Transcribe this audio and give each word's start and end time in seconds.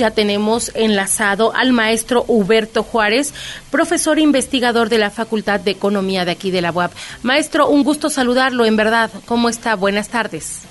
ya 0.00 0.10
tenemos 0.10 0.72
enlazado 0.74 1.54
al 1.54 1.72
maestro 1.72 2.24
Huberto 2.26 2.82
Juárez, 2.82 3.34
profesor 3.70 4.18
e 4.18 4.22
investigador 4.22 4.88
de 4.88 4.96
la 4.96 5.10
Facultad 5.10 5.60
de 5.60 5.70
Economía 5.70 6.24
de 6.24 6.32
aquí 6.32 6.50
de 6.50 6.62
la 6.62 6.72
UAP. 6.72 6.92
Maestro, 7.22 7.68
un 7.68 7.84
gusto 7.84 8.08
saludarlo, 8.08 8.64
en 8.64 8.76
verdad. 8.76 9.10
¿Cómo 9.26 9.50
está? 9.50 9.76
Buenas 9.76 10.08
tardes. 10.08 10.62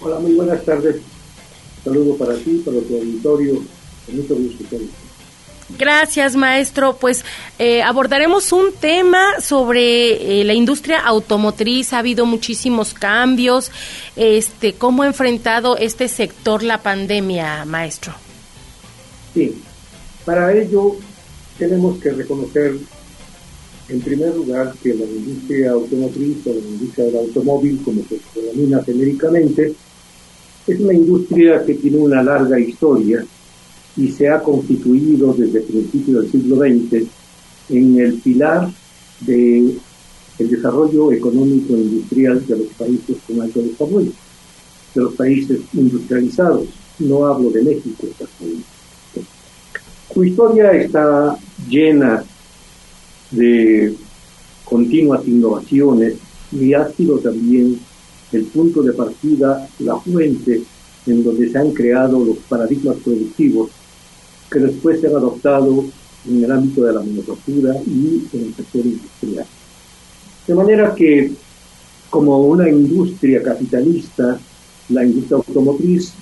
Hola, 0.00 0.18
muy 0.18 0.32
buenas 0.32 0.64
tardes. 0.64 0.96
Saludo 1.84 2.16
para 2.16 2.34
ti, 2.34 2.62
para 2.64 2.78
tu 2.80 2.96
auditorio. 2.96 3.62
mucho 4.08 4.34
gusto. 4.34 4.76
Gracias, 5.78 6.34
maestro. 6.34 6.96
Pues 6.96 7.24
eh, 7.58 7.82
abordaremos 7.82 8.52
un 8.52 8.72
tema 8.72 9.38
sobre 9.40 10.40
eh, 10.40 10.44
la 10.44 10.54
industria 10.54 11.00
automotriz. 11.00 11.92
Ha 11.92 11.98
habido 11.98 12.24
muchísimos 12.24 12.94
cambios. 12.94 13.70
Este, 14.16 14.72
¿Cómo 14.72 15.02
ha 15.02 15.06
enfrentado 15.06 15.76
este 15.76 16.08
sector 16.08 16.62
la 16.62 16.78
pandemia, 16.78 17.66
maestro? 17.66 18.25
Sí, 19.36 19.52
para 20.24 20.50
ello 20.56 20.96
tenemos 21.58 21.98
que 21.98 22.10
reconocer, 22.10 22.74
en 23.90 24.00
primer 24.00 24.34
lugar, 24.34 24.74
que 24.82 24.94
la 24.94 25.04
industria 25.04 25.72
automotriz 25.72 26.38
o 26.46 26.54
la 26.54 26.60
industria 26.60 27.04
del 27.04 27.16
automóvil, 27.16 27.82
como 27.84 28.00
se 28.04 28.18
denomina 28.34 28.82
genéricamente, 28.82 29.74
es 30.66 30.80
una 30.80 30.94
industria 30.94 31.62
que 31.66 31.74
tiene 31.74 31.98
una 31.98 32.22
larga 32.22 32.58
historia 32.58 33.26
y 33.98 34.08
se 34.08 34.26
ha 34.26 34.42
constituido 34.42 35.34
desde 35.34 35.58
el 35.58 35.64
principio 35.64 36.22
del 36.22 36.30
siglo 36.30 36.56
XX 36.56 37.06
en 37.68 38.00
el 38.00 38.14
pilar 38.14 38.72
de 39.20 39.76
el 40.38 40.50
desarrollo 40.50 41.12
económico 41.12 41.74
e 41.74 41.80
industrial 41.80 42.46
de 42.46 42.56
los 42.56 42.68
países 42.68 43.18
con 43.26 43.42
alto 43.42 43.60
desarrollo, 43.60 44.12
de 44.94 45.02
los 45.02 45.12
países 45.12 45.60
industrializados. 45.74 46.68
No 47.00 47.26
hablo 47.26 47.50
de 47.50 47.62
México, 47.62 48.06
Su 50.16 50.24
historia 50.24 50.72
está 50.72 51.36
llena 51.68 52.24
de 53.32 53.94
continuas 54.64 55.28
innovaciones 55.28 56.14
y 56.50 56.72
ha 56.72 56.88
sido 56.88 57.18
también 57.18 57.78
el 58.32 58.44
punto 58.44 58.82
de 58.82 58.94
partida, 58.94 59.68
la 59.78 59.96
fuente 59.96 60.62
en 61.06 61.22
donde 61.22 61.50
se 61.50 61.58
han 61.58 61.70
creado 61.72 62.24
los 62.24 62.38
paradigmas 62.48 62.96
productivos 63.04 63.68
que 64.50 64.58
después 64.58 65.02
se 65.02 65.08
han 65.08 65.16
adoptado 65.16 65.84
en 66.26 66.44
el 66.44 66.50
ámbito 66.50 66.84
de 66.84 66.94
la 66.94 67.00
manufactura 67.00 67.74
y 67.86 68.22
en 68.32 68.42
el 68.42 68.54
sector 68.54 68.86
industrial. 68.86 69.46
De 70.46 70.54
manera 70.54 70.94
que, 70.94 71.30
como 72.08 72.38
una 72.38 72.70
industria 72.70 73.42
capitalista, 73.42 74.38
la 74.88 75.04
industria 75.04 75.36
automotriz 75.36 76.14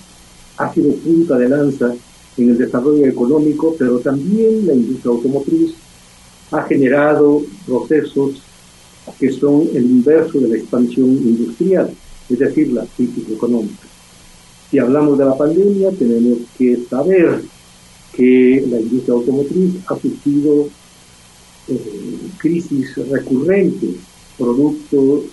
ha 0.57 0.73
sido 0.73 0.93
punta 0.95 1.37
de 1.37 1.47
lanza 1.47 1.95
en 2.37 2.49
el 2.49 2.57
desarrollo 2.57 3.05
económico, 3.05 3.75
pero 3.77 3.99
también 3.99 4.67
la 4.67 4.73
industria 4.73 5.11
automotriz 5.11 5.73
ha 6.51 6.63
generado 6.63 7.41
procesos 7.65 8.41
que 9.19 9.31
son 9.31 9.69
el 9.73 9.85
inverso 9.85 10.39
de 10.39 10.49
la 10.49 10.57
expansión 10.57 11.09
industrial, 11.09 11.91
es 12.29 12.39
decir, 12.39 12.71
la 12.73 12.85
crisis 12.95 13.29
económica. 13.29 13.87
Si 14.69 14.79
hablamos 14.79 15.17
de 15.17 15.25
la 15.25 15.37
pandemia, 15.37 15.91
tenemos 15.91 16.39
que 16.57 16.77
saber 16.89 17.41
que 18.13 18.65
la 18.69 18.79
industria 18.79 19.13
automotriz 19.13 19.75
ha 19.87 19.95
sufrido 19.95 20.67
eh, 21.67 22.17
crisis 22.37 22.95
recurrentes 23.09 23.95
producto 24.37 25.23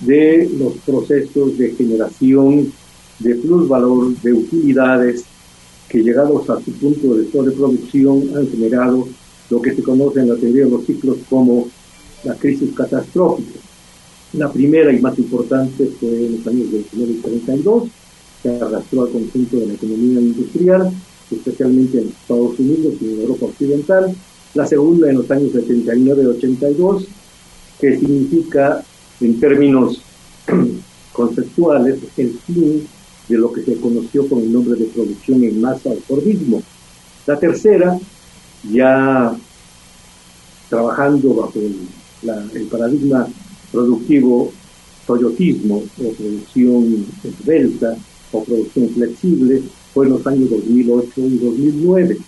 de 0.00 0.50
los 0.58 0.74
procesos 0.84 1.56
de 1.58 1.72
generación 1.72 2.72
de 3.18 3.34
plusvalor, 3.36 4.14
de 4.22 4.32
utilidades 4.32 5.24
que 5.90 6.02
llegados 6.02 6.48
a 6.48 6.60
su 6.60 6.72
punto 6.72 7.14
de 7.14 7.30
sobreproducción 7.30 8.30
han 8.36 8.48
generado 8.48 9.08
lo 9.50 9.60
que 9.60 9.74
se 9.74 9.82
conoce 9.82 10.20
en 10.20 10.28
la 10.28 10.36
teoría 10.36 10.64
de 10.64 10.70
los 10.70 10.86
ciclos 10.86 11.18
como 11.28 11.68
la 12.24 12.34
crisis 12.36 12.70
catastrófica. 12.74 13.58
La 14.34 14.50
primera 14.52 14.92
y 14.92 15.00
más 15.00 15.18
importante 15.18 15.86
fue 15.98 16.26
en 16.26 16.38
los 16.38 16.46
años 16.46 16.70
29 16.70 17.12
y 17.12 17.16
32, 17.16 17.88
que 18.42 18.48
arrastró 18.50 19.02
al 19.02 19.10
conjunto 19.10 19.56
de 19.56 19.66
la 19.66 19.74
economía 19.74 20.20
industrial 20.20 20.92
especialmente 21.30 21.98
en 21.98 22.08
Estados 22.08 22.58
Unidos 22.58 22.94
y 23.00 23.12
en 23.12 23.20
Europa 23.20 23.46
Occidental, 23.46 24.14
la 24.54 24.66
segunda 24.66 25.08
en 25.08 25.16
los 25.16 25.30
años 25.30 25.52
79 25.52 26.22
y 26.22 26.26
82, 26.26 27.04
que 27.80 27.98
significa 27.98 28.82
en 29.20 29.38
términos 29.38 30.02
conceptuales 31.12 31.98
el 32.16 32.38
fin 32.46 32.88
de 33.30 33.38
lo 33.38 33.52
que 33.52 33.62
se 33.62 33.76
conoció 33.76 34.28
con 34.28 34.40
el 34.40 34.52
nombre 34.52 34.78
de 34.78 34.86
producción 34.86 35.44
en 35.44 35.60
masa 35.60 35.90
o 35.90 35.96
Fordismo. 36.06 36.60
La 37.26 37.38
tercera, 37.38 37.96
ya 38.70 39.32
trabajando 40.68 41.34
bajo 41.34 41.54
el, 41.60 42.66
paradigma 42.70 43.26
productivo 43.72 44.52
toyotismo 45.06 45.76
o 45.76 46.12
producción 46.12 47.06
esbelta 47.22 47.96
o 48.32 48.42
producción 48.42 48.88
flexible, 48.90 49.62
fue 49.94 50.06
en 50.06 50.12
los 50.12 50.26
años 50.26 50.50
2008 50.50 51.12
y 51.16 51.38
2009. 51.38 52.18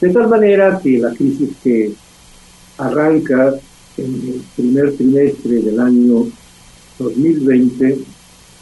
De 0.00 0.10
tal 0.10 0.28
manera 0.28 0.80
que 0.80 0.98
la 0.98 1.10
crisis 1.10 1.50
que 1.62 1.92
arranca 2.78 3.54
en 3.96 4.14
el 4.14 4.42
primer 4.56 4.96
trimestre 4.96 5.62
del 5.62 5.80
año 5.80 6.26
2020 6.98 8.13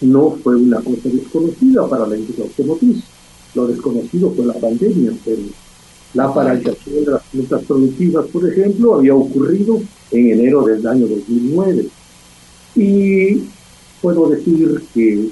no 0.03 0.37
fue 0.43 0.57
una 0.57 0.81
cosa 0.81 1.09
desconocida 1.09 1.87
para 1.89 2.07
la 2.07 2.17
industria 2.17 2.47
automotriz. 2.47 3.03
Lo 3.55 3.67
desconocido 3.67 4.31
fue 4.31 4.47
la 4.47 4.55
pandemia, 4.55 5.13
pero 5.25 5.43
la 6.15 6.33
paralización 6.33 7.05
de 7.05 7.11
las 7.13 7.23
plantas 7.25 7.65
productivas, 7.65 8.27
por 8.27 8.51
ejemplo, 8.51 8.95
había 8.95 9.15
ocurrido 9.15 9.81
en 10.11 10.31
enero 10.33 10.65
del 10.65 10.87
año 10.87 11.07
2009. 11.07 11.87
Y 12.77 13.43
puedo 14.01 14.29
decir 14.29 14.83
que 14.93 15.29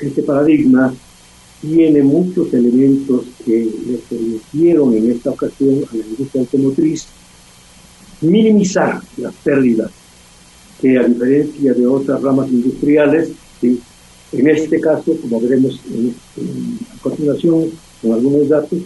este 0.00 0.22
paradigma 0.22 0.92
tiene 1.60 2.02
muchos 2.02 2.52
elementos 2.54 3.24
que 3.44 3.68
le 3.86 3.98
permitieron 4.08 4.94
en 4.94 5.10
esta 5.10 5.30
ocasión 5.30 5.84
a 5.92 5.96
la 5.96 6.04
industria 6.04 6.40
automotriz 6.40 7.06
minimizar 8.22 9.00
las 9.18 9.34
pérdidas 9.36 9.90
que 10.80 10.98
a 10.98 11.02
diferencia 11.04 11.74
de 11.74 11.86
otras 11.86 12.22
ramas 12.22 12.48
industriales, 12.48 13.30
en 14.32 14.48
este 14.48 14.80
caso, 14.80 15.16
como 15.20 15.40
veremos 15.40 15.80
a 15.80 17.02
continuación 17.02 17.70
con 18.00 18.12
algunos 18.12 18.48
datos, 18.48 18.78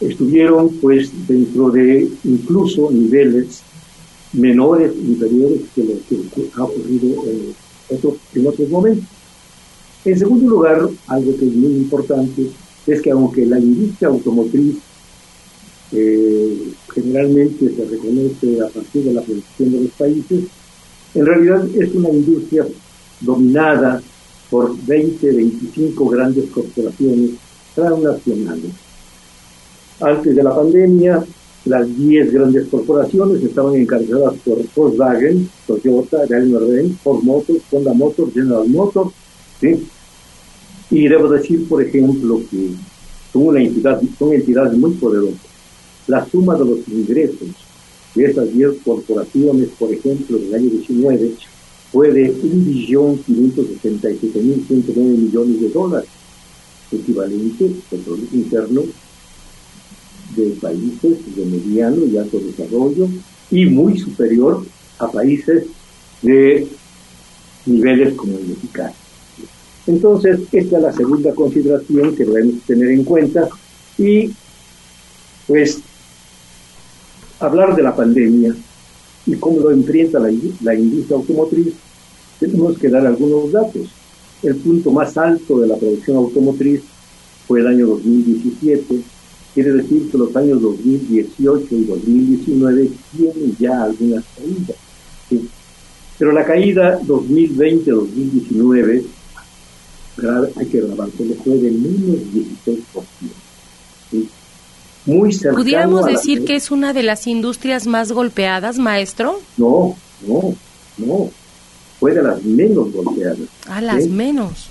estuvieron 0.00 0.68
pues 0.80 1.10
dentro 1.26 1.70
de 1.70 2.08
incluso 2.24 2.90
niveles 2.90 3.62
menores, 4.32 4.92
inferiores 4.94 5.62
que 5.74 5.82
lo 5.84 5.94
que 6.08 6.50
ha 6.54 6.64
ocurrido 6.64 7.24
en 7.26 7.54
en 7.90 8.46
otros 8.46 8.68
momentos. 8.68 9.04
En 10.04 10.18
segundo 10.18 10.48
lugar, 10.48 10.88
algo 11.06 11.36
que 11.36 11.46
es 11.46 11.54
muy 11.54 11.72
importante 11.72 12.48
es 12.86 13.02
que 13.02 13.10
aunque 13.10 13.44
la 13.46 13.58
industria 13.58 14.08
automotriz 14.08 14.76
eh, 15.92 16.72
generalmente 16.94 17.74
se 17.74 17.84
reconoce 17.84 18.60
a 18.60 18.68
partir 18.68 19.04
de 19.04 19.12
la 19.12 19.22
producción 19.22 19.72
de 19.72 19.80
los 19.80 19.90
países, 19.92 20.44
en 21.14 21.26
realidad 21.26 21.66
es 21.74 21.94
una 21.94 22.10
industria 22.10 22.66
dominada 23.20 24.02
por 24.50 24.76
20, 24.86 25.30
25 25.32 26.08
grandes 26.08 26.50
corporaciones 26.50 27.30
transnacionales. 27.74 28.72
Antes 30.00 30.36
de 30.36 30.42
la 30.42 30.54
pandemia, 30.54 31.24
las 31.64 31.96
10 31.96 32.32
grandes 32.32 32.68
corporaciones 32.68 33.42
estaban 33.42 33.74
encargadas 33.74 34.34
por 34.44 34.58
Volkswagen, 34.74 35.50
Toyota, 35.66 36.24
Daimler-Benz, 36.26 36.98
Ford 37.02 37.22
Motors, 37.22 37.60
Honda 37.70 37.92
Motors, 37.92 38.32
General 38.32 38.66
Motors, 38.68 39.10
¿sí? 39.60 39.86
Y 40.90 41.08
debo 41.08 41.28
decir, 41.28 41.68
por 41.68 41.82
ejemplo, 41.82 42.40
que 42.50 42.70
son, 43.32 43.48
una 43.48 43.60
entidad, 43.60 44.00
son 44.18 44.32
entidades 44.32 44.78
muy 44.78 44.92
poderosas. 44.92 45.40
La 46.06 46.24
suma 46.26 46.56
de 46.56 46.64
los 46.64 46.88
ingresos 46.88 47.48
de 48.14 48.24
esas 48.24 48.52
10 48.52 48.78
corporaciones, 48.84 49.68
por 49.78 49.92
ejemplo, 49.92 50.38
en 50.38 50.44
el 50.44 50.54
año 50.54 50.70
19, 50.70 51.32
fue 51.92 52.10
de 52.12 52.34
1.567.109 52.34 54.94
millones 54.94 55.60
de 55.60 55.68
dólares, 55.70 56.08
equivalente 56.92 57.72
al 57.92 57.98
Producto 57.98 58.36
Interno 58.36 58.82
de 60.36 60.50
países 60.60 61.34
de 61.34 61.46
mediano 61.46 62.04
y 62.04 62.18
alto 62.18 62.38
desarrollo 62.38 63.08
y 63.50 63.64
muy 63.66 63.98
superior 63.98 64.64
a 64.98 65.10
países 65.10 65.64
de 66.22 66.68
niveles 67.66 68.14
como 68.14 68.38
el 68.38 68.46
mexicano. 68.48 68.94
Entonces, 69.86 70.40
esta 70.52 70.76
es 70.76 70.82
la 70.82 70.92
segunda 70.92 71.34
consideración 71.34 72.14
que 72.14 72.26
debemos 72.26 72.60
tener 72.66 72.90
en 72.90 73.04
cuenta 73.04 73.48
y 73.96 74.30
pues 75.46 75.78
hablar 77.40 77.74
de 77.74 77.82
la 77.82 77.96
pandemia 77.96 78.54
y 79.28 79.36
cómo 79.36 79.60
lo 79.60 79.70
enfrenta 79.70 80.18
la, 80.18 80.32
la 80.62 80.74
industria 80.74 81.18
automotriz, 81.18 81.74
tenemos 82.40 82.76
que 82.78 82.88
dar 82.88 83.06
algunos 83.06 83.52
datos. 83.52 83.90
El 84.42 84.56
punto 84.56 84.90
más 84.90 85.16
alto 85.18 85.60
de 85.60 85.68
la 85.68 85.76
producción 85.76 86.16
automotriz 86.16 86.80
fue 87.46 87.60
el 87.60 87.66
año 87.66 87.86
2017, 87.86 89.02
quiere 89.54 89.72
decir 89.72 90.10
que 90.10 90.18
los 90.18 90.34
años 90.34 90.60
2018 90.62 91.66
y 91.70 91.84
2019 91.84 92.90
tienen 93.16 93.56
ya 93.58 93.84
algunas 93.84 94.24
caídas. 94.36 94.76
Pero 96.18 96.32
la 96.32 96.44
caída 96.44 97.00
2020-2019, 97.02 99.04
hay 100.56 100.66
que 100.66 100.80
le 100.80 100.88
fue 101.36 101.58
de 101.58 101.70
menos 101.70 102.16
16%. 102.66 102.78
Muy 105.08 105.32
cercano 105.32 105.56
¿Pudiéramos 105.56 106.04
decir 106.04 106.44
que 106.44 106.54
es 106.54 106.70
una 106.70 106.92
de 106.92 107.02
las 107.02 107.26
industrias 107.26 107.86
más 107.86 108.12
golpeadas, 108.12 108.78
maestro? 108.78 109.40
No, 109.56 109.96
no, 110.26 110.54
no. 110.98 111.30
Fue 111.98 112.12
de 112.12 112.22
las 112.22 112.44
menos 112.44 112.92
golpeadas. 112.92 113.38
Ah, 113.66 113.80
las 113.80 114.06
menos. 114.06 114.68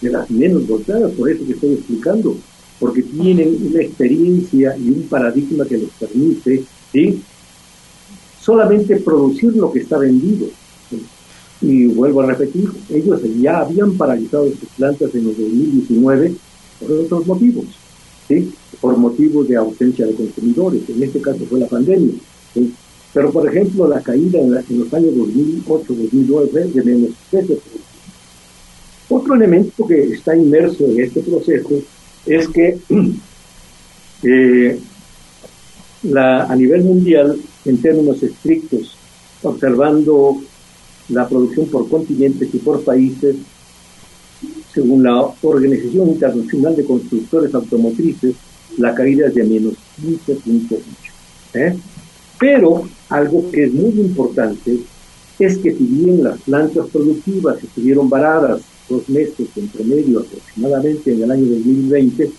De 0.00 0.10
las 0.10 0.28
menos 0.28 0.66
golpeadas, 0.66 1.12
por 1.12 1.30
eso 1.30 1.46
que 1.46 1.52
estoy 1.52 1.74
explicando. 1.74 2.36
Porque 2.80 3.02
tienen 3.02 3.56
una 3.64 3.80
experiencia 3.80 4.76
y 4.76 4.90
un 4.90 5.04
paradigma 5.04 5.64
que 5.64 5.78
les 5.78 5.90
permite, 5.90 6.64
¿sí? 6.92 7.22
Solamente 8.42 8.96
producir 8.96 9.54
lo 9.54 9.72
que 9.72 9.78
está 9.78 9.98
vendido. 9.98 10.48
Y 11.60 11.86
vuelvo 11.86 12.22
a 12.22 12.26
repetir, 12.26 12.68
ellos 12.90 13.20
ya 13.40 13.60
habían 13.60 13.92
paralizado 13.92 14.48
sus 14.48 14.68
plantas 14.76 15.14
en 15.14 15.20
el 15.20 15.36
2019 15.36 16.34
por 16.80 16.92
otros 16.92 17.26
motivos, 17.26 17.64
¿sí? 18.28 18.52
por 18.80 18.96
motivos 18.96 19.48
de 19.48 19.56
ausencia 19.56 20.06
de 20.06 20.14
consumidores, 20.14 20.82
en 20.88 21.02
este 21.02 21.20
caso 21.20 21.44
fue 21.48 21.60
la 21.60 21.66
pandemia. 21.66 22.14
Pero, 23.12 23.32
por 23.32 23.48
ejemplo, 23.48 23.88
la 23.88 24.00
caída 24.02 24.38
en, 24.40 24.52
los 24.52 24.94
años 24.94 25.14
2008-2009 25.14 26.72
de 26.72 26.82
menos 26.82 27.10
13%. 27.32 27.58
Otro 29.08 29.34
elemento 29.34 29.86
que 29.86 30.02
está 30.12 30.36
inmerso 30.36 30.84
en 30.84 31.00
este 31.00 31.20
proceso 31.22 31.80
es 32.26 32.48
que 32.48 32.78
eh, 34.22 34.78
a 36.14 36.56
nivel 36.56 36.84
mundial, 36.84 37.38
en 37.64 37.80
términos 37.80 38.22
estrictos, 38.22 38.96
observando 39.42 40.36
la 41.08 41.28
producción 41.28 41.66
por 41.66 41.88
continentes 41.88 42.52
y 42.52 42.58
por 42.58 42.82
países, 42.82 43.36
según 44.76 45.02
la 45.02 45.32
Organización 45.42 46.10
Internacional 46.10 46.76
de 46.76 46.84
Constructores 46.84 47.54
Automotrices, 47.54 48.34
la 48.76 48.94
caída 48.94 49.28
es 49.28 49.34
de 49.34 49.44
menos 49.44 49.72
15.8. 50.02 50.78
¿eh? 51.54 51.76
Pero 52.38 52.86
algo 53.08 53.50
que 53.50 53.64
es 53.64 53.72
muy 53.72 53.90
importante 53.98 54.78
es 55.38 55.56
que 55.56 55.72
si 55.72 55.84
bien 55.84 56.22
las 56.22 56.38
plantas 56.42 56.88
productivas 56.92 57.56
estuvieron 57.64 58.10
varadas 58.10 58.60
dos 58.86 59.08
meses 59.08 59.48
en 59.56 59.68
promedio 59.68 60.20
aproximadamente 60.20 61.14
en 61.14 61.22
el 61.22 61.30
año 61.30 61.46
2020, 61.46 62.30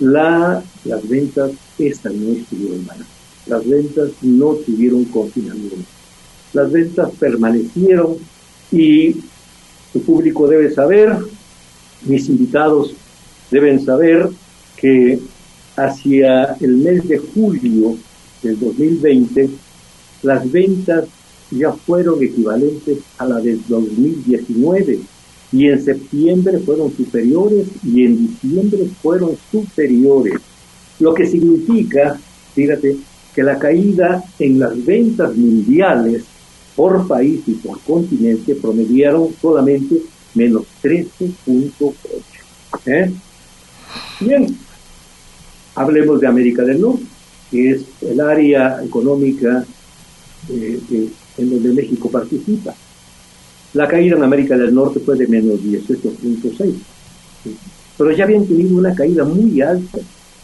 la, 0.00 0.62
las 0.84 1.08
ventas 1.08 1.50
estas 1.78 2.12
no 2.12 2.32
estuvieron 2.32 2.84
varadas. 2.84 3.08
Las 3.46 3.66
ventas 3.66 4.10
no 4.20 4.52
tuvieron 4.56 5.04
confinamiento 5.06 5.94
las 6.54 6.70
ventas 6.70 7.10
permanecieron 7.18 8.16
y 8.72 9.16
su 9.94 10.02
público 10.02 10.48
debe 10.48 10.72
saber, 10.72 11.16
mis 12.04 12.28
invitados 12.28 12.94
deben 13.48 13.80
saber 13.80 14.28
que 14.76 15.20
hacia 15.76 16.56
el 16.60 16.78
mes 16.78 17.06
de 17.06 17.18
julio 17.18 17.96
del 18.42 18.58
2020 18.58 19.50
las 20.24 20.50
ventas 20.50 21.04
ya 21.52 21.70
fueron 21.72 22.20
equivalentes 22.24 22.98
a 23.18 23.26
la 23.26 23.40
del 23.40 23.60
2019 23.68 24.98
y 25.52 25.68
en 25.68 25.84
septiembre 25.84 26.58
fueron 26.58 26.92
superiores 26.96 27.68
y 27.84 28.04
en 28.04 28.26
diciembre 28.26 28.88
fueron 29.00 29.36
superiores, 29.52 30.40
lo 30.98 31.14
que 31.14 31.26
significa, 31.26 32.18
fíjate, 32.52 32.96
que 33.32 33.42
la 33.44 33.60
caída 33.60 34.24
en 34.40 34.58
las 34.58 34.84
ventas 34.84 35.36
mundiales 35.36 36.24
por 36.76 37.06
país 37.06 37.40
y 37.46 37.52
por 37.52 37.80
continente 37.80 38.54
promediaron 38.54 39.28
solamente 39.40 40.02
menos 40.34 40.64
13.8. 40.82 41.94
¿Eh? 42.86 43.12
Bien, 44.20 44.58
hablemos 45.74 46.20
de 46.20 46.26
América 46.26 46.62
del 46.62 46.80
Norte, 46.80 47.04
que 47.50 47.70
es 47.70 47.84
el 48.02 48.20
área 48.20 48.82
económica 48.84 49.64
eh, 50.50 50.80
en 51.38 51.50
donde 51.50 51.72
México 51.72 52.10
participa. 52.10 52.74
La 53.74 53.88
caída 53.88 54.16
en 54.16 54.22
América 54.22 54.56
del 54.56 54.74
Norte 54.74 55.00
fue 55.00 55.16
de 55.16 55.26
menos 55.26 55.60
18.6. 55.60 56.74
Pero 57.98 58.12
ya 58.12 58.24
habían 58.24 58.46
tenido 58.46 58.76
una 58.76 58.94
caída 58.94 59.24
muy 59.24 59.60
alta. 59.60 59.98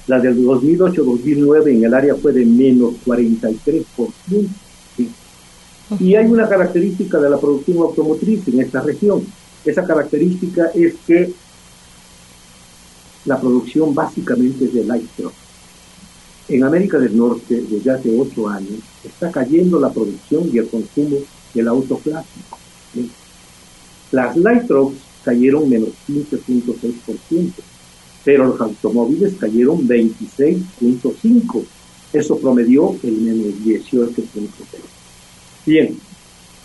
La 0.06 0.18
del 0.18 0.44
2008-2009 0.44 1.70
en 1.70 1.84
el 1.84 1.94
área 1.94 2.14
fue 2.16 2.32
de 2.32 2.44
menos 2.44 2.94
43%. 3.06 3.84
Y 5.98 6.14
hay 6.14 6.26
una 6.26 6.48
característica 6.48 7.18
de 7.18 7.30
la 7.30 7.38
producción 7.38 7.78
automotriz 7.78 8.46
en 8.48 8.60
esta 8.60 8.80
región. 8.80 9.26
Esa 9.64 9.84
característica 9.84 10.66
es 10.74 10.94
que 11.06 11.32
la 13.24 13.40
producción 13.40 13.94
básicamente 13.94 14.66
es 14.66 14.74
de 14.74 14.84
light 14.84 15.08
truck. 15.16 15.32
En 16.48 16.64
América 16.64 16.98
del 16.98 17.16
Norte, 17.16 17.62
desde 17.68 17.90
hace 17.90 18.18
ocho 18.18 18.48
años, 18.48 18.80
está 19.04 19.30
cayendo 19.30 19.78
la 19.78 19.90
producción 19.90 20.48
y 20.52 20.58
el 20.58 20.68
consumo 20.68 21.18
del 21.54 21.68
auto 21.68 21.96
clásico. 21.98 22.58
Las 24.12 24.36
light 24.36 24.66
trucks 24.66 24.96
cayeron 25.24 25.68
menos 25.68 25.90
15.6%, 26.08 27.52
pero 28.24 28.46
los 28.46 28.60
automóviles 28.60 29.34
cayeron 29.38 29.86
26.5%. 29.86 31.64
Eso 32.12 32.38
promedió 32.38 32.96
el 33.02 33.12
menos 33.20 33.54
18.6%. 33.64 34.26
Bien, 35.66 35.96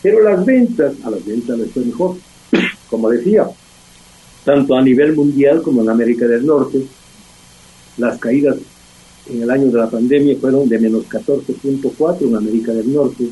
pero 0.02 0.22
las 0.22 0.46
ventas, 0.46 0.94
a 1.04 1.10
las 1.10 1.26
ventas 1.26 1.58
les 1.58 1.72
fue 1.72 1.84
mejor. 1.84 2.18
Como 2.90 3.10
decía, 3.10 3.48
tanto 4.44 4.76
a 4.76 4.82
nivel 4.82 5.16
mundial 5.16 5.62
como 5.64 5.82
en 5.82 5.90
América 5.90 6.28
del 6.28 6.46
Norte, 6.46 6.86
las 7.98 8.20
caídas 8.20 8.58
en 9.28 9.42
el 9.42 9.50
año 9.50 9.72
de 9.72 9.78
la 9.80 9.90
pandemia 9.90 10.38
fueron 10.40 10.70
de 10.70 10.78
menos 10.78 11.10
14.4 11.10 12.28
en 12.28 12.36
América 12.36 12.72
del 12.72 12.94
Norte 12.94 13.28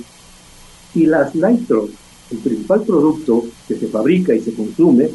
y 0.96 1.06
las 1.06 1.36
nitro, 1.36 1.88
el 2.32 2.38
principal 2.40 2.82
producto 2.82 3.46
que 3.68 3.76
se 3.76 3.88
fabrica 3.88 4.34
y 4.34 4.42
se 4.42 4.54
consume, 4.54 5.10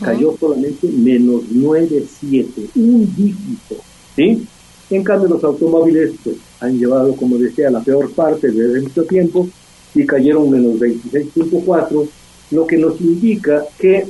cayó 0.00 0.34
solamente 0.38 0.88
menos 0.88 1.42
9.7, 1.52 2.70
un 2.76 3.14
dígito, 3.14 3.76
¿sí? 4.16 4.46
En 4.90 5.04
cambio 5.04 5.28
los 5.28 5.44
automóviles 5.44 6.12
pues, 6.22 6.36
han 6.60 6.78
llevado, 6.78 7.14
como 7.16 7.36
decía, 7.36 7.70
la 7.70 7.82
peor 7.82 8.10
parte 8.12 8.50
desde 8.50 8.80
mucho 8.80 9.04
tiempo 9.04 9.48
y 9.94 10.06
cayeron 10.06 10.50
menos 10.50 10.78
26.4, 10.78 12.08
lo 12.50 12.66
que 12.66 12.76
nos 12.76 13.00
indica 13.00 13.64
que, 13.78 14.06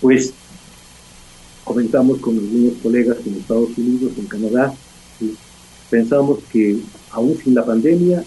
pues, 0.00 0.32
comentamos 1.64 2.18
con 2.18 2.38
algunos 2.38 2.74
colegas 2.82 3.18
en 3.26 3.34
Estados 3.34 3.70
Unidos, 3.76 4.12
en 4.18 4.26
Canadá, 4.26 4.74
y 5.20 5.34
pensamos 5.90 6.40
que 6.50 6.76
aún 7.10 7.36
sin 7.42 7.54
la 7.54 7.64
pandemia, 7.64 8.24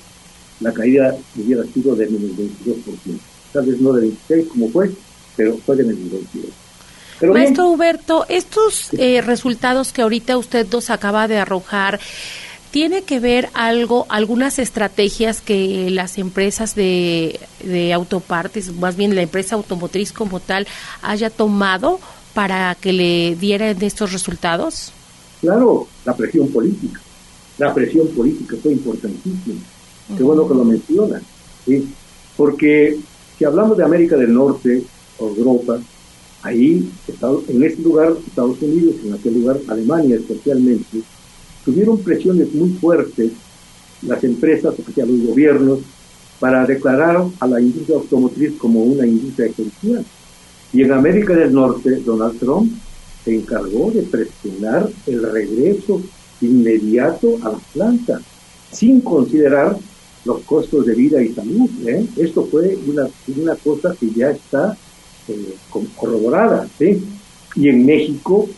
la 0.62 0.74
caída 0.74 1.16
hubiera 1.36 1.64
sido 1.66 1.96
de 1.96 2.08
menos 2.08 2.32
22%. 2.32 3.20
Tal 3.54 3.66
vez 3.66 3.80
no 3.80 3.94
de 3.94 4.02
26 4.02 4.48
como 4.48 4.70
fue, 4.70 4.92
pero 5.36 5.58
fue 5.58 5.76
de 5.76 5.84
menos 5.84 6.12
22%. 6.12 7.34
Maestro 7.34 7.70
Huberto, 7.70 8.26
estos 8.28 8.90
eh, 8.94 9.22
resultados 9.22 9.94
que 9.94 10.02
ahorita 10.02 10.38
usted 10.38 10.68
nos 10.70 10.90
acaba 10.90 11.28
de 11.28 11.38
arrojar, 11.38 12.00
¿Tiene 12.76 13.04
que 13.04 13.22
ver 13.22 13.48
algo, 13.54 14.06
algunas 14.10 14.60
estrategias 14.60 15.40
que 15.40 15.90
las 15.92 16.18
empresas 16.18 16.76
de, 16.76 17.40
de 17.64 17.94
autopartes, 17.94 18.76
más 18.76 18.98
bien 18.98 19.16
la 19.16 19.22
empresa 19.22 19.56
automotriz 19.56 20.12
como 20.12 20.42
tal, 20.42 20.68
haya 21.02 21.30
tomado 21.30 22.02
para 22.34 22.76
que 22.76 22.92
le 22.92 23.38
dieran 23.38 23.82
estos 23.82 24.12
resultados? 24.12 24.92
Claro, 25.40 25.88
la 26.04 26.18
presión 26.18 26.50
política. 26.50 27.00
La 27.60 27.74
presión 27.74 28.10
política 28.10 28.58
fue 28.62 28.74
importantísima. 28.74 29.62
Qué 30.18 30.22
bueno 30.22 30.46
que 30.46 30.56
lo 30.56 30.66
menciona. 30.66 31.22
¿sí? 31.66 31.88
Porque 32.36 32.98
si 33.38 33.46
hablamos 33.46 33.78
de 33.78 33.86
América 33.86 34.18
del 34.18 34.34
Norte 34.34 34.84
o 35.20 35.30
Europa, 35.30 35.80
ahí, 36.42 36.92
en 37.48 37.64
este 37.64 37.82
lugar, 37.82 38.18
Estados 38.28 38.62
Unidos, 38.62 38.96
en 39.06 39.14
aquel 39.14 39.34
lugar, 39.36 39.62
Alemania 39.70 40.18
especialmente, 40.18 41.04
tuvieron 41.66 41.98
presiones 42.00 42.54
muy 42.54 42.70
fuertes 42.70 43.32
las 44.02 44.24
empresas, 44.24 44.74
sea, 44.94 45.06
los 45.06 45.22
gobiernos, 45.22 45.80
para 46.40 46.66
declarar 46.66 47.24
a 47.40 47.48
la 47.48 47.62
industria 47.62 47.98
automotriz 47.98 48.54
como 48.58 48.84
una 48.84 49.06
industria 49.06 49.48
esencial. 49.48 50.06
Y 50.74 50.84
en 50.84 50.92
América 50.92 51.34
del 51.34 51.54
Norte, 51.54 52.02
Donald 52.06 52.38
Trump 52.40 52.72
se 53.24 53.36
encargó 53.36 53.92
de 53.92 54.04
presionar 54.04 54.90
el 55.08 55.24
regreso 55.32 56.02
inmediato 56.42 57.38
a 57.42 57.54
las 57.54 57.62
plantas, 57.74 58.22
sin 58.72 59.02
considerar 59.02 59.78
los 60.26 60.42
costos 60.42 60.86
de 60.86 60.94
vida 60.94 61.24
y 61.24 61.34
salud. 61.34 61.70
¿eh? 61.88 62.06
Esto 62.18 62.46
fue 62.46 62.78
una, 62.88 63.08
una 63.38 63.56
cosa 63.56 63.96
que 63.98 64.10
ya 64.12 64.32
está 64.32 64.78
eh, 65.28 65.56
corroborada. 65.96 66.68
¿sí? 66.78 67.02
Y 67.56 67.70
en 67.70 67.86
México, 67.86 68.50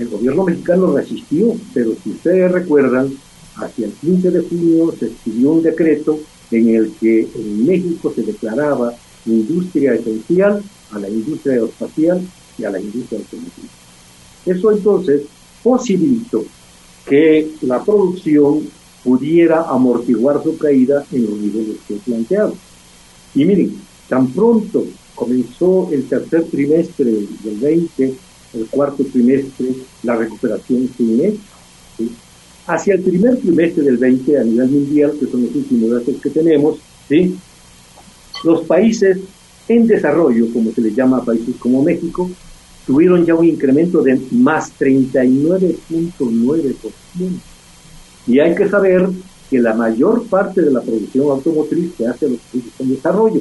el 0.00 0.08
gobierno 0.08 0.44
mexicano 0.44 0.96
resistió, 0.96 1.54
pero 1.74 1.92
si 2.02 2.10
ustedes 2.10 2.50
recuerdan, 2.50 3.12
hacia 3.56 3.86
el 3.86 3.92
15 3.92 4.30
de 4.30 4.40
junio 4.40 4.94
se 4.98 5.06
expidió 5.06 5.50
un 5.50 5.62
decreto 5.62 6.18
en 6.50 6.74
el 6.74 6.92
que 7.00 7.28
en 7.34 7.66
México 7.66 8.12
se 8.14 8.22
declaraba 8.22 8.94
industria 9.26 9.94
esencial 9.94 10.62
a 10.92 10.98
la 10.98 11.08
industria 11.08 11.54
aeroespacial 11.54 12.26
y 12.58 12.64
a 12.64 12.70
la 12.70 12.80
industria 12.80 13.20
automotriz. 13.20 13.70
Eso 14.46 14.72
entonces 14.72 15.22
posibilitó 15.62 16.44
que 17.06 17.50
la 17.62 17.84
producción 17.84 18.66
pudiera 19.04 19.62
amortiguar 19.68 20.42
su 20.42 20.56
caída 20.56 21.04
en 21.12 21.22
los 21.24 21.38
niveles 21.38 21.76
que 21.86 21.94
he 21.94 21.98
planteado. 21.98 22.54
Y 23.34 23.44
miren, 23.44 23.76
tan 24.08 24.28
pronto 24.28 24.84
comenzó 25.14 25.88
el 25.92 26.04
tercer 26.08 26.44
trimestre 26.44 27.04
del 27.44 27.58
20, 27.60 28.14
el 28.54 28.66
cuarto 28.66 29.04
trimestre, 29.04 29.68
la 30.02 30.16
recuperación 30.16 30.88
sin 30.96 31.38
hacia 32.66 32.94
el 32.94 33.00
primer 33.00 33.36
trimestre 33.36 33.82
del 33.82 33.96
20 33.96 34.38
a 34.38 34.44
nivel 34.44 34.68
mundial, 34.68 35.12
que 35.18 35.26
son 35.26 35.42
los 35.42 35.54
últimos 35.54 35.90
datos 35.90 36.14
que 36.22 36.30
tenemos, 36.30 36.78
¿sí? 37.08 37.36
los 38.44 38.62
países 38.62 39.18
en 39.68 39.86
desarrollo, 39.86 40.52
como 40.52 40.72
se 40.72 40.80
les 40.80 40.94
llama 40.94 41.18
a 41.18 41.24
países 41.24 41.54
como 41.58 41.82
México, 41.82 42.30
tuvieron 42.86 43.24
ya 43.24 43.34
un 43.34 43.44
incremento 43.46 44.02
de 44.02 44.20
más 44.32 44.72
39.9%. 44.78 46.74
Y 48.26 48.38
hay 48.40 48.54
que 48.54 48.68
saber 48.68 49.08
que 49.48 49.58
la 49.58 49.74
mayor 49.74 50.24
parte 50.26 50.62
de 50.62 50.70
la 50.70 50.80
producción 50.80 51.30
automotriz 51.30 51.92
se 51.96 52.06
hace 52.06 52.26
en 52.26 52.32
los 52.32 52.40
países 52.40 52.72
en 52.78 52.90
desarrollo. 52.90 53.40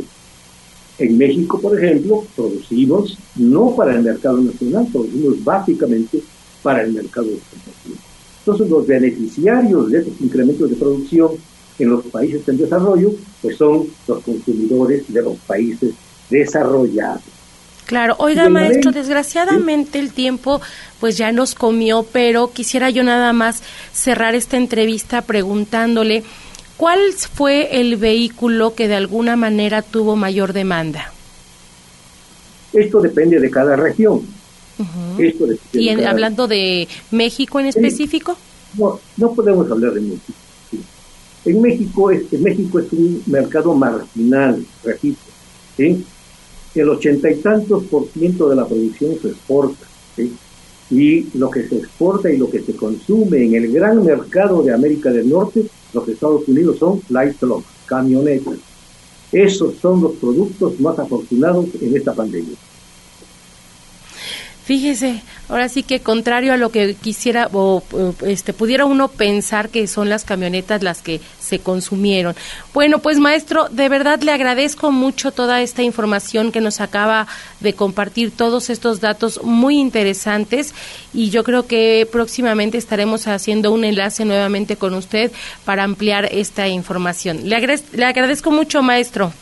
En 1.00 1.18
México, 1.18 1.60
por 1.60 1.82
ejemplo, 1.82 2.25
producimos 2.36 3.18
no 3.36 3.74
para 3.75 3.96
el 3.96 4.03
mercado 4.03 4.38
nacional, 4.38 4.88
producimos 4.91 5.44
básicamente 5.44 6.22
para 6.62 6.84
el 6.84 6.91
mercado 6.91 7.27
exportación. 7.27 7.98
Entonces, 8.39 8.70
los 8.70 8.86
beneficiarios 8.86 9.89
de 9.89 10.00
estos 10.00 10.22
incrementos 10.22 10.70
de 10.70 10.75
producción 10.75 11.32
en 11.79 11.89
los 11.89 12.06
países 12.06 12.48
en 12.50 12.58
desarrollo, 12.58 13.13
pues 13.41 13.56
son 13.56 13.88
los 14.08 14.24
consumidores 14.24 15.12
de 15.12 15.22
los 15.22 15.38
países 15.38 15.94
desarrollados. 16.29 17.22
Claro, 17.86 18.15
oiga 18.20 18.50
maestro, 18.50 18.91
desgraciadamente 18.91 19.98
el 19.98 20.13
tiempo 20.13 20.62
pues 21.00 21.18
ya 21.18 21.32
nos 21.32 21.56
comió, 21.56 22.03
pero 22.03 22.51
quisiera 22.51 22.91
yo 22.91 23.03
nada 23.03 23.34
más 23.34 23.63
cerrar 23.94 24.36
esta 24.36 24.58
entrevista 24.58 25.24
preguntándole 25.24 26.24
cuál 26.79 27.12
fue 27.12 27.81
el 27.81 27.98
vehículo 27.98 28.74
que 28.74 28.88
de 28.88 28.95
alguna 28.95 29.36
manera 29.36 29.81
tuvo 29.81 30.15
mayor 30.15 30.53
demanda. 30.53 31.12
Esto 32.71 33.01
depende 33.01 33.38
de 33.38 33.51
cada 33.51 33.75
región. 33.75 34.21
¿Y 35.74 35.89
hablando 35.89 36.48
de 36.48 36.88
México 37.12 37.59
en 37.59 37.65
específico? 37.65 38.38
No, 38.77 38.98
no 39.17 39.33
podemos 39.33 39.69
hablar 39.69 39.91
de 39.91 40.00
México. 40.00 40.33
En 41.43 41.62
México, 41.62 42.12
es, 42.12 42.31
México 42.39 42.79
es 42.79 42.93
un 42.93 43.24
mercado 43.25 43.74
marginal, 43.74 44.65
repito. 44.81 45.19
¿sí? 45.75 46.05
el 46.75 46.88
ochenta 46.88 47.29
y 47.29 47.36
tantos 47.36 47.83
por 47.86 48.07
ciento 48.07 48.48
de 48.48 48.55
la 48.55 48.65
producción 48.65 49.17
se 49.21 49.27
exporta. 49.27 49.86
Y 50.89 51.38
lo 51.38 51.50
que 51.50 51.67
se 51.67 51.75
exporta 51.75 52.31
y 52.31 52.38
lo 52.38 52.50
que 52.50 52.62
se 52.62 52.74
consume 52.74 53.43
en 53.43 53.55
el 53.55 53.69
gran 53.69 54.05
mercado 54.05 54.63
de 54.63 54.74
América 54.74 55.12
del 55.12 55.29
Norte, 55.29 55.65
los 55.93 56.08
Estados 56.08 56.48
Unidos, 56.48 56.77
son 56.79 57.01
light 57.10 57.38
trucks, 57.39 57.65
camionetas. 57.86 58.55
Esos 59.31 59.75
son 59.75 60.01
los 60.01 60.13
productos 60.13 60.79
más 60.79 60.98
afortunados 60.98 61.65
en 61.81 61.96
esta 61.96 62.13
pandemia. 62.13 62.55
Fíjese, 64.69 65.23
ahora 65.47 65.67
sí 65.67 65.81
que 65.81 66.01
contrario 66.01 66.53
a 66.53 66.57
lo 66.57 66.69
que 66.69 66.93
quisiera 66.93 67.49
o 67.53 67.81
este 68.21 68.53
pudiera 68.53 68.85
uno 68.85 69.07
pensar 69.07 69.69
que 69.69 69.88
son 69.88 70.09
las 70.09 70.25
camionetas 70.25 70.83
las 70.83 71.01
que 71.01 71.21
se 71.39 71.57
consumieron. 71.57 72.35
Bueno, 72.71 72.99
pues 72.99 73.17
maestro, 73.17 73.67
de 73.71 73.89
verdad 73.89 74.21
le 74.21 74.31
agradezco 74.31 74.91
mucho 74.91 75.31
toda 75.31 75.63
esta 75.63 75.81
información 75.81 76.51
que 76.51 76.61
nos 76.61 76.81
acaba 76.81 77.25
de 77.61 77.73
compartir, 77.73 78.29
todos 78.29 78.69
estos 78.69 79.01
datos 79.01 79.41
muy 79.41 79.79
interesantes 79.79 80.75
y 81.15 81.31
yo 81.31 81.43
creo 81.43 81.65
que 81.65 82.07
próximamente 82.11 82.77
estaremos 82.77 83.25
haciendo 83.25 83.71
un 83.71 83.83
enlace 83.83 84.23
nuevamente 84.23 84.75
con 84.75 84.93
usted 84.93 85.31
para 85.65 85.83
ampliar 85.83 86.29
esta 86.31 86.67
información. 86.67 87.49
Le, 87.49 87.57
le 87.93 88.05
agradezco 88.05 88.51
mucho, 88.51 88.83
maestro. 88.83 89.33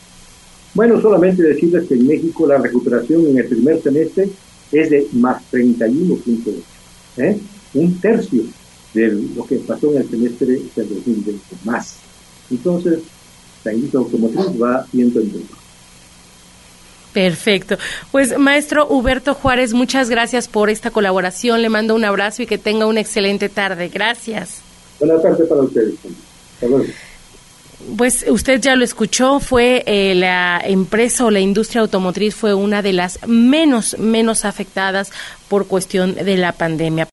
Bueno, 0.73 1.01
solamente 1.01 1.43
decirles 1.43 1.85
que 1.85 1.95
en 1.95 2.07
México 2.07 2.47
la 2.47 2.59
recuperación 2.59 3.27
en 3.27 3.39
el 3.39 3.45
primer 3.45 3.81
semestre 3.81 4.29
es 4.71 4.89
de 4.89 5.07
más 5.13 5.41
31.8, 5.51 6.53
¿eh? 7.17 7.37
un 7.73 7.99
tercio 7.99 8.43
de 8.93 9.07
lo 9.35 9.45
que 9.45 9.57
pasó 9.57 9.91
en 9.91 10.01
el 10.01 10.09
semestre 10.09 10.47
del 10.75 10.89
2020, 10.89 11.41
más. 11.63 11.97
Entonces, 12.49 12.99
la 13.63 13.73
industria 13.73 13.99
automotriz 13.99 14.61
va 14.61 14.85
viendo 14.91 15.19
en 15.19 15.31
mundo. 15.31 15.47
Perfecto. 17.13 17.77
Pues 18.11 18.37
maestro 18.37 18.87
Huberto 18.87 19.33
Juárez, 19.33 19.73
muchas 19.73 20.09
gracias 20.09 20.47
por 20.47 20.69
esta 20.69 20.91
colaboración. 20.91 21.61
Le 21.61 21.69
mando 21.69 21.95
un 21.95 22.05
abrazo 22.05 22.43
y 22.43 22.45
que 22.45 22.57
tenga 22.57 22.85
una 22.85 22.99
excelente 22.99 23.49
tarde. 23.49 23.89
Gracias. 23.89 24.61
Buenas 24.99 25.21
tardes 25.21 25.47
para 25.47 25.61
ustedes. 25.61 25.95
Hasta 26.53 26.67
luego. 26.67 26.85
Pues 27.95 28.25
usted 28.27 28.59
ya 28.59 28.75
lo 28.75 28.83
escuchó, 28.83 29.39
fue 29.39 29.83
eh, 29.85 30.15
la 30.15 30.59
empresa 30.63 31.25
o 31.25 31.31
la 31.31 31.39
industria 31.39 31.81
automotriz 31.81 32.33
fue 32.33 32.55
una 32.55 32.81
de 32.81 32.91
las 32.91 33.19
menos, 33.27 33.99
menos 33.99 34.45
afectadas 34.45 35.11
por 35.47 35.67
cuestión 35.67 36.15
de 36.15 36.37
la 36.37 36.53
pandemia. 36.53 37.05